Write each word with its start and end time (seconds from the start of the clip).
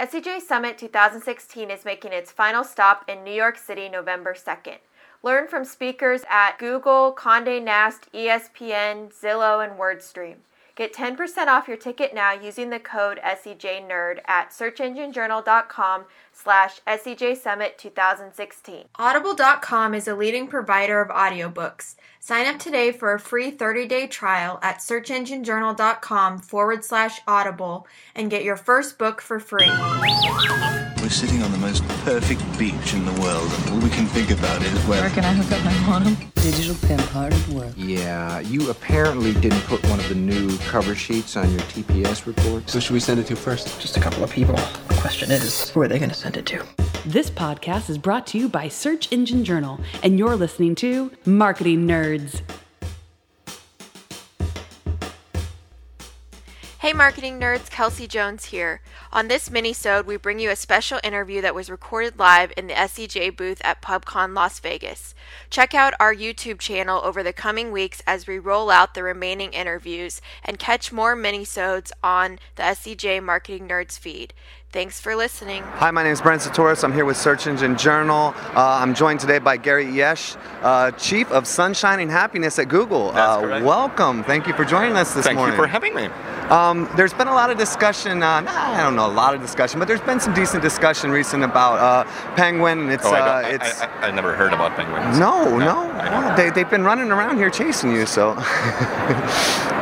SEJ 0.00 0.42
Summit 0.42 0.78
2016 0.78 1.72
is 1.72 1.84
making 1.84 2.12
its 2.12 2.30
final 2.30 2.62
stop 2.62 3.04
in 3.08 3.24
New 3.24 3.32
York 3.32 3.58
City 3.58 3.88
November 3.88 4.32
2nd. 4.32 4.76
Learn 5.24 5.48
from 5.48 5.64
speakers 5.64 6.22
at 6.30 6.56
Google, 6.56 7.12
Condé 7.12 7.60
Nast, 7.60 8.06
ESPN, 8.12 9.12
Zillow, 9.12 9.58
and 9.60 9.76
WordStream. 9.76 10.36
Get 10.78 10.94
10% 10.94 11.48
off 11.48 11.66
your 11.66 11.76
ticket 11.76 12.14
now 12.14 12.30
using 12.30 12.70
the 12.70 12.78
code 12.78 13.18
SEJNerd 13.24 14.20
at 14.28 14.50
searchenginejournal.com 14.50 16.04
slash 16.32 16.80
SEJ 16.86 17.36
Summit 17.36 17.76
2016. 17.78 18.84
Audible.com 18.94 19.92
is 19.92 20.06
a 20.06 20.14
leading 20.14 20.46
provider 20.46 21.00
of 21.00 21.08
audiobooks. 21.08 21.96
Sign 22.20 22.46
up 22.46 22.60
today 22.60 22.92
for 22.92 23.12
a 23.12 23.18
free 23.18 23.50
30-day 23.50 24.06
trial 24.06 24.60
at 24.62 24.78
searchenginejournal.com 24.78 26.38
forward 26.38 26.84
slash 26.84 27.22
audible 27.26 27.88
and 28.14 28.30
get 28.30 28.44
your 28.44 28.56
first 28.56 28.98
book 28.98 29.20
for 29.20 29.40
free. 29.40 29.68
We're 31.00 31.08
sitting 31.14 31.42
on 31.42 31.50
the 31.52 31.58
most 31.58 31.88
perfect 32.04 32.42
beach 32.58 32.92
in 32.92 33.04
the 33.04 33.20
world, 33.20 33.50
and 33.50 33.70
all 33.70 33.78
we 33.80 33.88
can 33.88 34.04
think 34.06 34.30
about 34.30 34.62
is 34.62 34.72
where. 34.84 35.00
Where 35.00 35.10
can 35.10 35.24
I 35.24 35.32
hook 35.32 35.50
up 35.50 35.64
my 35.64 35.86
modem? 35.86 36.16
Digital 36.34 36.76
pimp 36.86 37.00
hard 37.00 37.32
at 37.32 37.48
work. 37.48 37.72
Yeah, 37.76 38.40
you 38.40 38.68
apparently 38.70 39.32
didn't 39.34 39.62
put 39.62 39.82
one 39.88 40.00
of 40.00 40.08
the 40.08 40.14
new 40.14 40.54
cover 40.68 40.94
sheets 40.94 41.36
on 41.36 41.50
your 41.50 41.60
TPS 41.60 42.26
reports. 42.26 42.74
Who 42.74 42.80
should 42.80 42.92
we 42.92 43.00
send 43.00 43.18
it 43.18 43.26
to 43.28 43.36
first? 43.36 43.80
Just 43.80 43.96
a 43.96 44.00
couple 44.00 44.22
of 44.22 44.30
people. 44.30 44.54
The 44.54 44.98
question 45.00 45.30
is, 45.30 45.70
who 45.70 45.80
are 45.80 45.88
they 45.88 45.98
going 45.98 46.10
to 46.10 46.14
send 46.14 46.36
it 46.36 46.44
to? 46.46 46.62
This 47.06 47.30
podcast 47.30 47.88
is 47.88 47.96
brought 47.96 48.26
to 48.28 48.38
you 48.38 48.48
by 48.48 48.68
Search 48.68 49.10
Engine 49.10 49.44
Journal, 49.44 49.80
and 50.02 50.18
you're 50.18 50.36
listening 50.36 50.74
to 50.76 51.10
Marketing 51.24 51.86
Nerds. 51.86 52.42
Hey 56.80 56.92
marketing 56.92 57.40
nerds, 57.40 57.68
Kelsey 57.70 58.06
Jones 58.06 58.46
here. 58.46 58.80
On 59.12 59.28
this 59.28 59.50
mini-sode, 59.50 60.06
we 60.06 60.16
bring 60.16 60.38
you 60.38 60.48
a 60.48 60.56
special 60.56 61.00
interview 61.02 61.40
that 61.40 61.54
was 61.54 61.68
recorded 61.68 62.18
live 62.18 62.52
in 62.56 62.66
the 62.66 62.74
SEJ 62.74 63.36
booth 63.36 63.60
at 63.64 63.82
PubCon 63.82 64.34
Las 64.34 64.60
Vegas. 64.60 65.14
Check 65.50 65.74
out 65.74 65.94
our 66.00 66.14
YouTube 66.14 66.58
channel 66.58 67.00
over 67.04 67.22
the 67.22 67.32
coming 67.32 67.72
weeks 67.72 68.02
as 68.06 68.26
we 68.26 68.38
roll 68.38 68.70
out 68.70 68.94
the 68.94 69.02
remaining 69.02 69.52
interviews 69.52 70.20
and 70.44 70.58
catch 70.58 70.92
more 70.92 71.14
mini-sodes 71.16 71.92
on 72.02 72.38
the 72.56 72.62
SEJ 72.62 73.22
Marketing 73.22 73.68
Nerds 73.68 73.98
feed. 73.98 74.34
Thanks 74.70 75.00
for 75.00 75.16
listening. 75.16 75.62
Hi, 75.62 75.90
my 75.90 76.02
name 76.02 76.12
is 76.12 76.20
Brent 76.20 76.42
Csutoras. 76.42 76.84
I'm 76.84 76.92
here 76.92 77.06
with 77.06 77.16
Search 77.16 77.46
Engine 77.46 77.74
Journal. 77.78 78.34
Uh, 78.54 78.80
I'm 78.82 78.92
joined 78.92 79.18
today 79.18 79.38
by 79.38 79.56
Gary 79.56 79.86
Illyes, 79.86 80.36
uh, 80.60 80.90
Chief 80.90 81.30
of 81.32 81.46
Sunshine 81.46 82.00
and 82.00 82.10
Happiness 82.10 82.58
at 82.58 82.68
Google. 82.68 83.12
That's 83.12 83.18
uh, 83.18 83.40
correct. 83.40 83.64
Welcome. 83.64 84.24
Thank 84.24 84.46
you 84.46 84.52
for 84.52 84.66
joining 84.66 84.94
us 84.94 85.14
this 85.14 85.24
Thank 85.24 85.38
morning. 85.38 85.56
Thank 85.56 85.62
you 85.62 85.64
for 85.64 85.72
having 85.72 85.94
me. 85.94 86.10
Um, 86.50 86.86
there's 86.96 87.14
been 87.14 87.28
a 87.28 87.34
lot 87.34 87.50
of 87.50 87.56
discussion, 87.56 88.22
uh, 88.22 88.40
nah, 88.40 88.50
I 88.52 88.82
don't 88.82 88.94
know, 88.94 89.06
a 89.06 89.08
lot 89.08 89.34
of 89.34 89.40
discussion, 89.40 89.78
but 89.78 89.88
there's 89.88 90.00
been 90.02 90.20
some 90.20 90.34
decent 90.34 90.62
discussion 90.62 91.10
recent 91.10 91.44
about 91.44 91.78
uh, 91.78 92.04
Penguin. 92.36 92.80
and 92.80 92.90
It's, 92.90 93.06
oh, 93.06 93.12
I, 93.14 93.20
uh, 93.20 93.32
I- 93.48 93.48
it's 93.50 93.80
I, 93.80 93.86
I, 93.86 94.08
I 94.08 94.10
never 94.10 94.34
heard 94.36 94.52
about 94.52 94.76
penguins. 94.76 95.17
No, 95.18 95.58
no, 95.58 95.97
They, 96.36 96.50
they've 96.50 96.70
been 96.70 96.84
running 96.84 97.10
around 97.10 97.36
here 97.36 97.50
chasing 97.50 97.92
you, 97.92 98.06
so. 98.06 98.30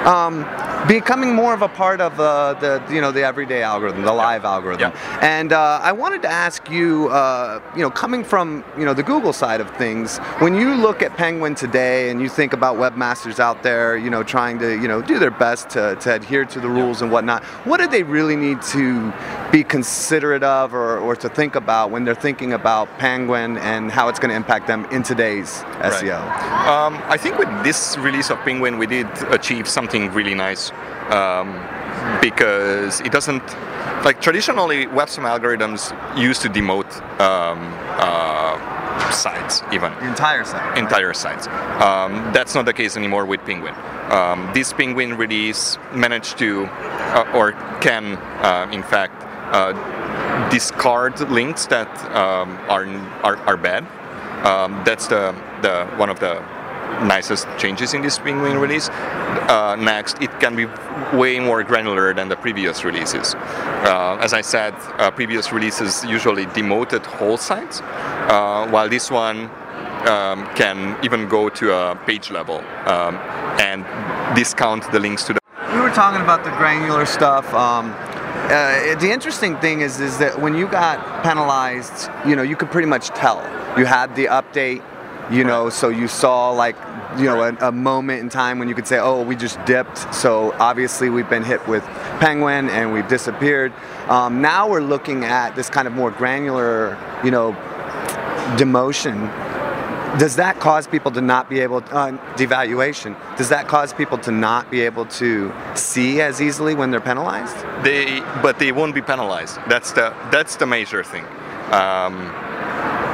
um, 0.06 0.44
becoming 0.86 1.34
more 1.34 1.52
of 1.52 1.62
a 1.62 1.68
part 1.68 2.00
of 2.00 2.18
uh, 2.20 2.54
the, 2.54 2.82
you 2.92 3.00
know, 3.00 3.10
the 3.10 3.22
everyday 3.22 3.62
algorithm, 3.62 4.02
the 4.02 4.12
live 4.12 4.44
algorithm. 4.44 4.92
Yeah. 4.92 5.18
And 5.20 5.52
uh, 5.52 5.80
I 5.82 5.92
wanted 5.92 6.22
to 6.22 6.28
ask 6.28 6.70
you, 6.70 7.08
uh, 7.08 7.60
you 7.74 7.82
know, 7.82 7.90
coming 7.90 8.22
from, 8.22 8.64
you 8.78 8.84
know, 8.84 8.94
the 8.94 9.02
Google 9.02 9.32
side 9.32 9.60
of 9.60 9.68
things, 9.76 10.18
when 10.38 10.54
you 10.54 10.74
look 10.74 11.02
at 11.02 11.16
Penguin 11.16 11.54
today 11.54 12.10
and 12.10 12.20
you 12.20 12.28
think 12.28 12.52
about 12.52 12.76
webmasters 12.76 13.40
out 13.40 13.62
there, 13.62 13.96
you 13.96 14.10
know, 14.10 14.22
trying 14.22 14.58
to, 14.60 14.80
you 14.80 14.88
know, 14.88 15.02
do 15.02 15.18
their 15.18 15.30
best 15.30 15.70
to, 15.70 15.96
to 15.96 16.14
adhere 16.14 16.44
to 16.44 16.60
the 16.60 16.68
rules 16.68 17.02
and 17.02 17.10
whatnot, 17.10 17.42
what 17.64 17.78
do 17.78 17.88
they 17.88 18.02
really 18.02 18.36
need 18.36 18.62
to 18.62 19.12
be 19.50 19.64
considerate 19.64 20.42
of 20.42 20.74
or, 20.74 20.98
or 20.98 21.16
to 21.16 21.28
think 21.28 21.54
about 21.56 21.90
when 21.90 22.04
they're 22.04 22.14
thinking 22.14 22.52
about 22.52 22.88
Penguin 22.98 23.58
and 23.58 23.90
how 23.90 24.08
it's 24.08 24.18
going 24.18 24.30
to 24.30 24.36
impact 24.36 24.66
them 24.66 24.84
in 24.86 25.02
today's 25.02 25.62
E 25.62 25.88
SEO? 25.88 26.05
Um, 26.14 27.00
I 27.08 27.16
think 27.16 27.38
with 27.38 27.48
this 27.64 27.96
release 27.98 28.30
of 28.30 28.38
Penguin, 28.40 28.78
we 28.78 28.86
did 28.86 29.06
achieve 29.30 29.66
something 29.68 30.12
really 30.12 30.34
nice 30.34 30.72
um, 31.10 31.48
because 32.20 33.00
it 33.00 33.12
doesn't 33.12 33.42
like 34.04 34.20
traditionally 34.20 34.86
web 34.86 35.08
spam 35.08 35.24
algorithms 35.26 35.92
used 36.16 36.42
to 36.42 36.48
demote 36.48 36.90
um, 37.20 37.58
uh, 37.98 39.10
sites 39.10 39.62
even 39.72 39.92
The 39.94 40.08
entire 40.08 40.44
site. 40.44 40.78
entire 40.78 41.14
sites. 41.14 41.46
Um, 41.82 42.32
that's 42.32 42.54
not 42.54 42.64
the 42.64 42.72
case 42.72 42.96
anymore 42.96 43.24
with 43.26 43.40
Penguin. 43.44 43.74
Um, 44.10 44.50
this 44.54 44.72
Penguin 44.72 45.16
release 45.16 45.78
managed 45.92 46.38
to, 46.38 46.66
uh, 46.66 47.32
or 47.34 47.52
can, 47.80 48.16
uh, 48.42 48.68
in 48.72 48.82
fact, 48.82 49.22
uh, 49.52 49.72
discard 50.50 51.18
links 51.30 51.66
that 51.66 51.88
um, 52.14 52.58
are, 52.68 52.86
are 53.22 53.36
are 53.48 53.56
bad. 53.56 53.84
Um, 54.44 54.82
that's 54.84 55.06
the 55.06 55.34
the 55.62 55.86
one 55.96 56.10
of 56.10 56.20
the 56.20 56.42
nicest 57.04 57.46
changes 57.58 57.94
in 57.94 58.02
this 58.02 58.18
Penguin 58.18 58.58
release. 58.58 58.88
Uh, 58.88 59.76
next, 59.78 60.20
it 60.22 60.30
can 60.40 60.56
be 60.56 60.66
way 61.16 61.38
more 61.38 61.62
granular 61.62 62.14
than 62.14 62.28
the 62.28 62.36
previous 62.36 62.84
releases. 62.84 63.34
Uh, 63.34 64.18
as 64.20 64.32
I 64.32 64.40
said, 64.40 64.74
uh, 64.98 65.10
previous 65.10 65.52
releases 65.52 66.04
usually 66.04 66.46
demoted 66.46 67.04
whole 67.04 67.36
sites, 67.36 67.80
uh, 67.80 68.66
while 68.70 68.88
this 68.88 69.10
one 69.10 69.50
um, 70.06 70.46
can 70.54 70.96
even 71.04 71.28
go 71.28 71.48
to 71.48 71.74
a 71.74 71.96
page 72.06 72.30
level 72.30 72.58
um, 72.86 73.16
and 73.60 73.84
discount 74.34 74.90
the 74.92 75.00
links 75.00 75.24
to 75.24 75.34
the 75.34 75.40
We 75.72 75.80
were 75.80 75.90
talking 75.90 76.22
about 76.22 76.44
the 76.44 76.50
granular 76.50 77.06
stuff. 77.06 77.52
Um, 77.52 77.92
uh, 78.46 78.94
the 79.00 79.10
interesting 79.10 79.56
thing 79.58 79.80
is, 79.80 80.00
is 80.00 80.18
that 80.18 80.40
when 80.40 80.54
you 80.54 80.68
got 80.68 81.24
penalized, 81.24 82.08
you 82.24 82.36
know, 82.36 82.42
you 82.42 82.56
could 82.56 82.70
pretty 82.70 82.86
much 82.86 83.08
tell. 83.08 83.40
You 83.76 83.84
had 83.84 84.16
the 84.16 84.26
update, 84.26 84.82
you 85.30 85.44
know, 85.44 85.68
so 85.68 85.88
you 85.88 86.08
saw 86.08 86.50
like, 86.50 86.76
you 87.18 87.24
know, 87.24 87.42
a, 87.42 87.68
a 87.68 87.72
moment 87.72 88.20
in 88.20 88.28
time 88.28 88.58
when 88.58 88.68
you 88.68 88.74
could 88.74 88.86
say, 88.86 88.98
oh, 88.98 89.22
we 89.22 89.36
just 89.36 89.62
dipped. 89.66 90.14
So 90.14 90.52
obviously 90.54 91.10
we've 91.10 91.28
been 91.28 91.44
hit 91.44 91.66
with 91.68 91.84
Penguin 92.20 92.70
and 92.70 92.92
we've 92.92 93.08
disappeared. 93.08 93.72
Um, 94.08 94.40
now 94.40 94.68
we're 94.68 94.80
looking 94.82 95.24
at 95.24 95.54
this 95.56 95.68
kind 95.68 95.86
of 95.86 95.94
more 95.94 96.10
granular, 96.10 96.96
you 97.22 97.30
know, 97.30 97.52
demotion. 98.56 99.30
Does 100.18 100.36
that 100.36 100.58
cause 100.60 100.86
people 100.86 101.10
to 101.12 101.20
not 101.20 101.50
be 101.50 101.60
able 101.60 101.82
to, 101.82 101.94
uh, 101.94 102.36
devaluation? 102.36 103.14
Does 103.36 103.50
that 103.50 103.68
cause 103.68 103.92
people 103.92 104.16
to 104.18 104.30
not 104.30 104.70
be 104.70 104.80
able 104.80 105.04
to 105.06 105.52
see 105.74 106.22
as 106.22 106.40
easily 106.40 106.74
when 106.74 106.90
they're 106.90 107.00
penalized? 107.00 107.54
They 107.84 108.20
but 108.40 108.58
they 108.58 108.72
won't 108.72 108.94
be 108.94 109.02
penalized. 109.02 109.58
That's 109.68 109.92
the 109.92 110.14
that's 110.30 110.56
the 110.56 110.64
major 110.64 111.04
thing. 111.04 111.26
Um, 111.70 112.32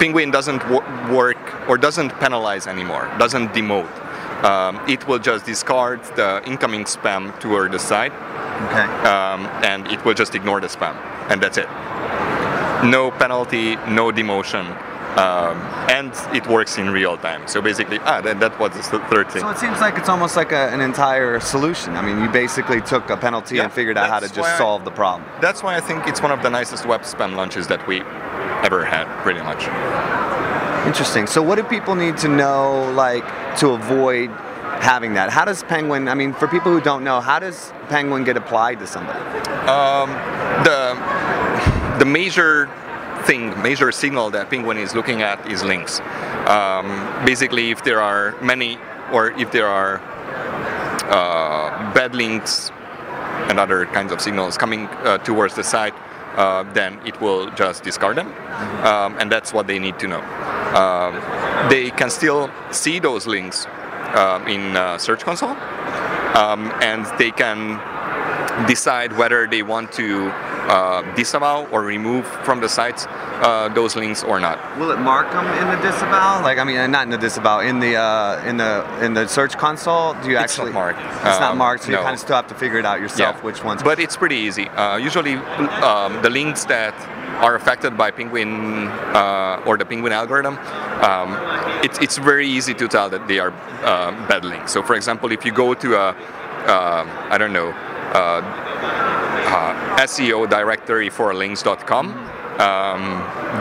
penguin 0.02 0.32
doesn't 0.32 0.68
wo- 0.68 0.82
work 1.14 1.38
or 1.68 1.78
doesn't 1.78 2.10
penalize 2.18 2.66
anymore 2.66 3.04
doesn't 3.20 3.48
demote. 3.58 3.94
Um, 4.42 4.74
it 4.88 5.06
will 5.06 5.20
just 5.20 5.46
discard 5.46 6.02
the 6.16 6.42
incoming 6.44 6.84
spam 6.94 7.22
toward 7.38 7.70
the 7.70 7.78
site 7.78 8.12
okay. 8.66 8.86
Um, 9.14 9.46
and 9.70 9.86
it 9.86 10.04
will 10.04 10.14
just 10.14 10.34
ignore 10.34 10.60
the 10.60 10.66
spam 10.66 10.96
and 11.30 11.40
that's 11.40 11.56
it. 11.56 11.68
No 12.96 13.12
penalty 13.12 13.76
no 14.00 14.10
demotion 14.10 14.66
um, 15.24 15.56
and 15.96 16.10
it 16.34 16.44
works 16.48 16.78
in 16.78 16.90
real 16.90 17.16
time. 17.16 17.46
So 17.46 17.62
basically 17.62 17.98
ah 18.00 18.20
that, 18.22 18.40
that 18.40 18.58
was 18.58 18.72
the 18.90 18.98
third 19.10 19.30
thing. 19.30 19.42
So 19.42 19.50
it 19.50 19.58
seems 19.58 19.78
like 19.80 19.96
it's 19.98 20.08
almost 20.08 20.34
like 20.36 20.50
a, 20.50 20.64
an 20.74 20.80
entire 20.80 21.38
solution. 21.38 21.94
I 21.94 22.02
mean 22.02 22.20
you 22.20 22.28
basically 22.28 22.80
took 22.80 23.08
a 23.08 23.16
penalty 23.16 23.54
Yeah, 23.56 23.64
and 23.64 23.72
figured 23.72 23.96
out 23.96 24.10
how 24.10 24.18
to 24.18 24.26
just 24.26 24.40
why 24.40 24.52
I- 24.52 24.58
solve 24.58 24.84
the 24.84 24.90
problem. 25.02 25.30
That's 25.40 25.62
why 25.62 25.76
i 25.76 25.80
think 25.88 26.08
it's 26.10 26.20
one 26.26 26.32
of 26.32 26.42
the 26.42 26.50
nicest 26.50 26.86
web 26.86 27.02
spam 27.02 27.36
launches 27.36 27.68
that 27.68 27.86
we 27.86 28.02
ever 28.62 28.84
had 28.84 29.06
pretty 29.22 29.40
much 29.40 29.68
Interesting. 30.86 31.28
So, 31.28 31.40
what 31.40 31.54
do 31.56 31.62
people 31.62 31.94
need 31.94 32.16
to 32.18 32.28
know, 32.28 32.90
like, 32.96 33.24
to 33.58 33.68
avoid 33.68 34.30
having 34.80 35.14
that? 35.14 35.30
How 35.30 35.44
does 35.44 35.62
Penguin? 35.62 36.08
I 36.08 36.14
mean, 36.14 36.32
for 36.32 36.48
people 36.48 36.72
who 36.72 36.80
don't 36.80 37.04
know, 37.04 37.20
how 37.20 37.38
does 37.38 37.72
Penguin 37.88 38.24
get 38.24 38.36
applied 38.36 38.80
to 38.80 38.86
somebody? 38.88 39.20
Um, 39.68 40.10
the 40.64 40.98
the 42.00 42.04
major 42.04 42.68
thing, 43.22 43.60
major 43.62 43.92
signal 43.92 44.30
that 44.30 44.50
Penguin 44.50 44.76
is 44.76 44.92
looking 44.92 45.22
at 45.22 45.46
is 45.48 45.62
links. 45.62 46.00
Um, 46.48 46.88
basically, 47.24 47.70
if 47.70 47.84
there 47.84 48.00
are 48.00 48.34
many, 48.42 48.76
or 49.12 49.30
if 49.38 49.52
there 49.52 49.68
are 49.68 50.00
uh, 51.10 51.94
bad 51.94 52.16
links 52.16 52.72
and 53.48 53.60
other 53.60 53.86
kinds 53.86 54.10
of 54.10 54.20
signals 54.20 54.58
coming 54.58 54.86
uh, 54.86 55.18
towards 55.18 55.54
the 55.54 55.62
site, 55.62 55.94
uh, 56.36 56.64
then 56.72 57.00
it 57.06 57.20
will 57.20 57.50
just 57.50 57.82
discard 57.82 58.16
them, 58.16 58.28
um, 58.84 59.16
and 59.18 59.30
that's 59.30 59.52
what 59.52 59.66
they 59.66 59.78
need 59.78 59.98
to 59.98 60.08
know. 60.08 60.22
Um, 60.74 61.14
they 61.68 61.90
can 61.90 62.10
still 62.10 62.50
see 62.70 62.98
those 62.98 63.26
links 63.26 63.66
um, 64.14 64.46
in 64.46 64.76
uh, 64.76 64.98
Search 64.98 65.22
Console, 65.22 65.50
um, 66.36 66.72
and 66.80 67.06
they 67.18 67.30
can 67.30 67.80
decide 68.66 69.16
whether 69.16 69.46
they 69.46 69.62
want 69.62 69.92
to 69.92 70.32
uh, 70.68 71.02
disavow 71.14 71.66
or 71.72 71.82
remove 71.82 72.26
from 72.44 72.60
the 72.60 72.68
sites 72.68 73.06
uh, 73.08 73.68
those 73.74 73.96
links 73.96 74.22
or 74.22 74.38
not. 74.38 74.58
Will 74.78 74.90
it 74.92 74.98
mark 75.00 75.30
them 75.32 75.46
in 75.60 75.66
the 75.68 75.82
disavow? 75.82 76.40
Like 76.42 76.58
I 76.58 76.64
mean, 76.64 76.76
uh, 76.78 76.86
not 76.86 77.04
in 77.04 77.10
the 77.10 77.18
disavow, 77.18 77.60
in 77.60 77.80
the 77.80 77.96
uh, 77.96 78.44
in 78.48 78.56
the 78.58 78.84
in 79.04 79.14
the 79.14 79.26
search 79.26 79.56
console. 79.58 80.14
Do 80.22 80.30
you 80.30 80.38
It's 80.38 80.44
actually? 80.58 80.72
not 80.72 80.74
marked. 80.94 81.00
It's 81.26 81.40
not 81.40 81.52
Um, 81.52 81.58
marked, 81.58 81.82
so 81.84 81.90
you 81.90 81.98
kind 81.98 82.14
of 82.14 82.20
still 82.20 82.36
have 82.36 82.46
to 82.48 82.54
figure 82.54 82.78
it 82.78 82.86
out 82.86 83.00
yourself 83.00 83.36
Yeah. 83.36 83.42
which 83.42 83.64
ones. 83.64 83.82
But 83.82 83.98
it's 83.98 84.16
pretty 84.16 84.36
easy. 84.36 84.68
Uh, 84.68 84.96
usually, 84.96 85.34
um, 85.82 86.20
the 86.22 86.30
links 86.30 86.64
that 86.66 86.94
are 87.40 87.54
affected 87.56 87.96
by 87.96 88.10
Penguin 88.12 88.86
uh, 89.14 89.66
or 89.66 89.76
the 89.76 89.84
Penguin 89.84 90.12
algorithm, 90.12 90.56
um, 91.02 91.36
it's 91.82 91.98
it's 91.98 92.18
very 92.18 92.46
easy 92.46 92.74
to 92.74 92.86
tell 92.86 93.08
that 93.10 93.26
they 93.26 93.38
are 93.40 93.52
uh, 93.82 94.12
bad 94.28 94.44
links. 94.44 94.70
So, 94.72 94.82
for 94.82 94.94
example, 94.94 95.32
if 95.32 95.44
you 95.44 95.50
go 95.52 95.74
to 95.74 95.88
a, 95.96 96.08
uh, 96.66 97.04
I 97.30 97.36
don't 97.38 97.52
know, 97.52 97.70
uh, 99.52 99.96
SEO 99.98 100.48
directory 100.48 101.10
for 101.10 101.34
links.com, 101.34 102.06
um, 102.60 103.02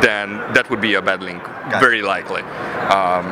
then 0.02 0.38
that 0.54 0.70
would 0.70 0.82
be 0.82 0.96
a 0.96 1.02
bad 1.02 1.22
link, 1.22 1.44
very 1.80 2.02
likely. 2.02 2.42
Um, 2.90 3.26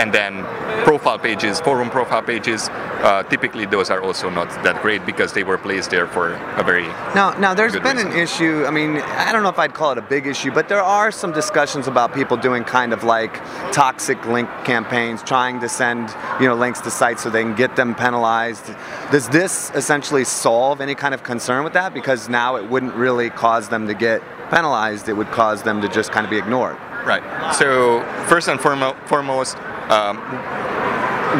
and 0.00 0.14
then 0.14 0.44
profile 0.84 1.18
pages, 1.18 1.60
forum 1.60 1.90
profile 1.90 2.22
pages, 2.22 2.70
uh, 2.70 3.22
typically 3.24 3.66
those 3.66 3.90
are 3.90 4.00
also 4.00 4.30
not 4.30 4.48
that 4.64 4.80
great 4.80 5.04
because 5.04 5.34
they 5.34 5.44
were 5.44 5.58
placed 5.58 5.90
there 5.90 6.06
for 6.06 6.32
a 6.56 6.62
very 6.64 6.86
Now, 7.14 7.38
now 7.38 7.52
there's 7.52 7.78
been 7.78 7.98
an 7.98 8.12
issue. 8.12 8.64
I 8.66 8.70
mean, 8.70 8.96
I 8.96 9.30
don't 9.30 9.42
know 9.42 9.50
if 9.50 9.58
I'd 9.58 9.74
call 9.74 9.92
it 9.92 9.98
a 9.98 10.02
big 10.16 10.26
issue, 10.26 10.52
but 10.52 10.68
there 10.70 10.82
are 10.82 11.10
some 11.10 11.32
discussions 11.32 11.86
about 11.86 12.14
people 12.14 12.38
doing 12.38 12.64
kind 12.64 12.94
of 12.94 13.04
like 13.04 13.34
toxic 13.72 14.24
link 14.24 14.48
campaigns, 14.64 15.22
trying 15.22 15.60
to 15.60 15.68
send 15.68 16.08
you 16.40 16.46
know 16.46 16.54
links 16.54 16.80
to 16.80 16.90
sites 16.90 17.22
so 17.22 17.28
they 17.28 17.42
can 17.42 17.54
get 17.54 17.76
them 17.76 17.94
penalized. 17.94 18.72
Does 19.12 19.28
this 19.28 19.70
essentially 19.74 20.24
solve 20.24 20.80
any 20.80 20.94
kind 20.94 21.12
of 21.12 21.22
concern 21.22 21.62
with 21.62 21.74
that? 21.74 21.92
Because 21.92 22.28
now 22.30 22.56
it 22.56 22.64
wouldn't 22.70 22.94
really 22.94 23.28
cause 23.28 23.68
them 23.68 23.86
to 23.86 23.94
get 23.94 24.22
penalized; 24.50 25.10
it 25.10 25.14
would 25.14 25.30
cause 25.30 25.62
them 25.62 25.82
to 25.82 25.88
just 25.88 26.10
kind 26.10 26.24
of 26.24 26.30
be 26.30 26.38
ignored. 26.38 26.78
Right. 27.04 27.22
So 27.54 28.02
first 28.28 28.48
and 28.48 28.60
foremost, 28.60 29.56
um, 29.90 30.16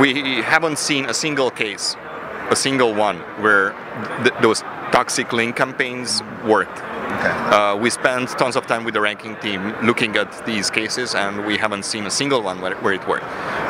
we 0.00 0.42
haven't 0.42 0.78
seen 0.78 1.06
a 1.06 1.14
single 1.14 1.50
case, 1.50 1.96
a 2.50 2.56
single 2.56 2.94
one 2.94 3.18
where 3.42 3.74
th- 4.22 4.34
those 4.42 4.62
toxic 4.92 5.32
link 5.32 5.56
campaigns 5.56 6.22
worked. 6.44 6.78
Okay. 6.78 7.28
Uh, 7.28 7.76
we 7.76 7.90
spent 7.90 8.28
tons 8.30 8.56
of 8.56 8.66
time 8.66 8.84
with 8.84 8.94
the 8.94 9.00
ranking 9.00 9.36
team 9.36 9.74
looking 9.82 10.16
at 10.16 10.46
these 10.46 10.70
cases, 10.70 11.14
and 11.14 11.44
we 11.44 11.56
haven't 11.56 11.84
seen 11.84 12.06
a 12.06 12.10
single 12.10 12.42
one 12.42 12.60
where, 12.60 12.76
where 12.76 12.94
it 12.94 13.06
worked. 13.08 13.24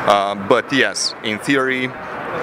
Uh, 0.07 0.35
but 0.47 0.71
yes, 0.71 1.15
in 1.23 1.39
theory, 1.39 1.87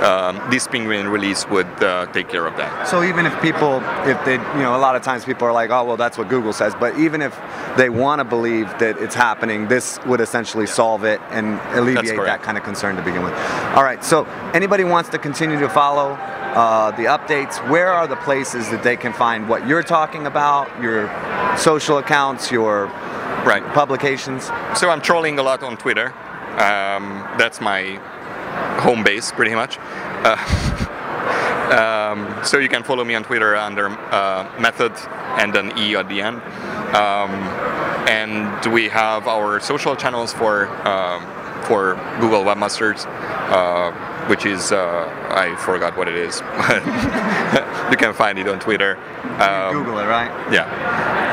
um, 0.02 0.40
this 0.50 0.67
penguin 0.67 1.08
release 1.08 1.49
would 1.49 1.67
uh, 1.82 2.06
take 2.12 2.29
care 2.29 2.46
of 2.46 2.56
that. 2.56 2.87
So 2.87 3.02
even 3.02 3.26
if 3.26 3.40
people, 3.43 3.82
if 4.05 4.23
they, 4.25 4.35
you 4.35 4.62
know, 4.62 4.76
a 4.76 4.79
lot 4.79 4.96
of 4.96 5.02
times 5.02 5.25
people 5.25 5.46
are 5.49 5.52
like, 5.52 5.70
oh, 5.70 5.85
well, 5.85 5.96
that's 5.96 6.17
what 6.17 6.29
Google 6.29 6.52
says. 6.52 6.75
But 6.75 6.99
even 6.99 7.20
if 7.23 7.38
they 7.76 7.88
want 7.90 8.20
to 8.20 8.25
believe 8.25 8.67
that 8.79 8.99
it's 8.99 9.14
happening, 9.14 9.69
this 9.69 9.99
would 10.06 10.20
essentially 10.20 10.67
solve 10.67 11.05
it 11.05 11.20
and 11.31 11.58
alleviate 11.76 12.17
that 12.17 12.43
kind 12.43 12.56
of 12.56 12.64
concern 12.64 12.96
to 12.96 13.02
begin 13.02 13.23
with. 13.23 13.32
All 13.75 13.82
right. 13.82 14.02
So 14.05 14.25
anybody 14.55 14.85
wants 14.85 15.11
to 15.11 15.19
continue 15.19 15.58
to 15.58 15.69
follow 15.69 16.12
uh, 16.12 16.91
the 16.93 17.05
updates, 17.05 17.67
where 17.69 17.93
are 17.93 18.06
the 18.06 18.17
places 18.17 18.70
that 18.70 18.82
they 18.82 18.96
can 18.96 19.12
find 19.12 19.49
what 19.49 19.67
you're 19.67 19.82
talking 19.82 20.26
about, 20.26 20.69
your 20.82 21.08
social 21.56 21.99
accounts, 21.99 22.50
your 22.50 22.87
Right. 23.44 23.64
publications? 23.73 24.50
So 24.75 24.91
I'm 24.91 25.00
trolling 25.00 25.38
a 25.38 25.43
lot 25.43 25.62
on 25.62 25.76
Twitter. 25.76 26.12
Um, 26.58 27.25
that's 27.38 27.61
my 27.61 28.00
home 28.79 29.03
base, 29.03 29.33
pretty 29.33 29.55
much. 29.55 29.79
Uh, 30.25 30.37
um, 32.13 32.45
so 32.45 32.59
you 32.59 32.69
can 32.69 32.83
follow 32.83 33.05
me 33.05 33.15
on 33.15 33.25
Twitter 33.25 33.57
under 33.57 33.89
uh, 33.89 34.51
method 34.61 34.93
and 35.39 35.55
an 35.57 35.77
e 35.79 35.95
at 35.97 36.09
the 36.09 36.21
end. 36.21 36.41
Um, 36.95 37.31
and 38.09 38.73
we 38.73 38.89
have 38.89 39.29
our 39.29 39.61
social 39.61 39.95
channels 39.95 40.33
for 40.33 40.69
um, 40.89 41.23
for 41.65 41.97
Google 42.21 42.45
Webmasters, 42.45 43.05
uh, 43.07 43.93
which 44.29 44.47
is 44.47 44.73
uh, 44.73 45.05
I 45.29 45.55
forgot 45.57 45.97
what 45.97 46.09
it 46.09 46.17
is. 46.17 46.41
you 47.91 47.97
can 47.97 48.15
find 48.15 48.39
it 48.39 48.49
on 48.49 48.59
Twitter. 48.59 48.97
Um, 49.39 49.75
Google 49.75 49.99
it, 49.99 50.07
right? 50.07 50.31
yeah. 50.53 50.65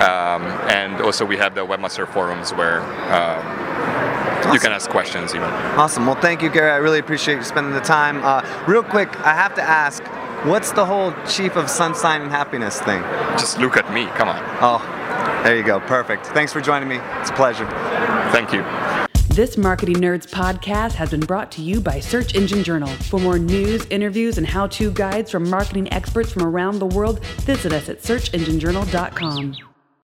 Um, 0.06 0.44
and 0.70 1.02
also 1.02 1.24
we 1.24 1.38
have 1.38 1.56
the 1.56 1.66
webmaster 1.66 2.06
forums 2.08 2.52
where 2.54 2.82
um, 4.46 4.54
you 4.54 4.60
can 4.60 4.72
ask 4.72 4.90
questions 4.90 5.34
even. 5.34 5.50
Awesome. 5.78 6.06
Well, 6.06 6.16
thank 6.16 6.42
you, 6.42 6.50
Gary. 6.50 6.72
I 6.72 6.78
really 6.78 7.00
appreciate 7.00 7.36
you 7.36 7.44
spending 7.44 7.74
the 7.74 7.82
time. 7.82 8.24
Uh, 8.24 8.42
real 8.68 8.84
quick, 8.84 9.10
I 9.26 9.34
have 9.34 9.56
to 9.56 9.62
ask, 9.62 10.04
what's 10.46 10.72
the 10.72 10.86
whole 10.86 11.14
Chief 11.28 11.56
of 11.56 11.70
Sunshine 11.70 12.22
and 12.22 12.32
Happiness 12.32 12.80
thing? 12.82 13.02
Just 13.34 13.60
look 13.60 13.78
at 13.78 13.92
me, 13.94 14.06
come 14.16 14.30
on. 14.30 14.42
Oh, 14.62 14.80
there 15.44 15.56
you 15.56 15.64
go. 15.64 15.80
Perfect. 15.82 16.28
Thanks 16.28 16.52
for 16.54 16.62
joining 16.62 16.88
me. 16.88 16.98
It's 17.20 17.30
a 17.30 17.34
pleasure. 17.34 17.68
Thank 18.32 18.54
you. 18.54 18.64
This 19.36 19.58
Marketing 19.58 19.98
Nerds 19.98 20.30
podcast 20.30 20.94
has 20.94 21.12
been 21.12 21.20
brought 21.20 21.52
to 21.54 21.62
you 21.62 21.82
by 21.82 22.00
Search 22.00 22.36
Engine 22.36 22.64
Journal. 22.64 22.88
For 22.88 23.20
more 23.20 23.38
news, 23.38 23.86
interviews, 23.88 24.38
and 24.38 24.48
how 24.48 24.68
to 24.68 24.92
guides 24.92 25.30
from 25.30 25.50
marketing 25.50 25.92
experts 25.92 26.32
from 26.32 26.44
around 26.44 26.80
the 26.80 26.86
world, 26.86 27.24
visit 27.42 27.74
us 27.74 27.90
at 27.90 28.02
searchenginejournal.com. 28.02 29.75